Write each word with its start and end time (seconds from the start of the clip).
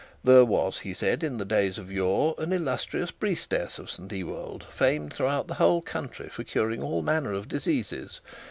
There 0.23 0.45
was, 0.45 0.79
he 0.79 0.95
said, 0.95 1.23
in 1.23 1.37
days 1.37 1.77
of 1.77 1.91
yore, 1.91 2.33
an 2.39 2.51
illustrious 2.51 3.11
priestess 3.11 3.77
of 3.77 3.91
St 3.91 4.11
Ewold, 4.11 4.63
famed 4.63 5.13
through 5.13 5.43
the 5.45 5.53
whole 5.53 5.83
country 5.83 6.27
for 6.27 6.43
curing 6.43 6.81
all 6.81 7.03
manner 7.03 7.33
of 7.33 7.47
diseases. 7.47 8.19